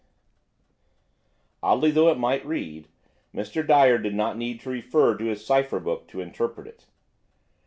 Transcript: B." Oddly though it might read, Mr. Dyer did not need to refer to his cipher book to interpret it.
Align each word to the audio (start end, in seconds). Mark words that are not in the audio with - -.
B." 0.01 0.03
Oddly 1.61 1.91
though 1.91 2.09
it 2.09 2.17
might 2.17 2.43
read, 2.43 2.87
Mr. 3.35 3.61
Dyer 3.63 3.99
did 3.99 4.15
not 4.15 4.35
need 4.35 4.59
to 4.61 4.71
refer 4.71 5.15
to 5.15 5.25
his 5.25 5.45
cipher 5.45 5.79
book 5.79 6.07
to 6.07 6.21
interpret 6.21 6.65
it. 6.65 6.87